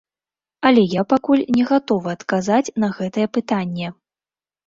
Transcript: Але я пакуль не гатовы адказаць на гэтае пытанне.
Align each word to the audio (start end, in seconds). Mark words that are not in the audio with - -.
Але 0.67 0.83
я 0.93 1.01
пакуль 1.11 1.43
не 1.57 1.63
гатовы 1.71 2.09
адказаць 2.17 2.73
на 2.85 2.89
гэтае 3.01 3.27
пытанне. 3.39 3.87